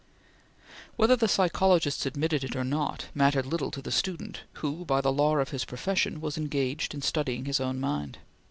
[0.95, 5.13] Whether the psychologists admitted it or not, mattered little to the student who, by the
[5.13, 8.17] law of his profession, was engaged in studying his own mind.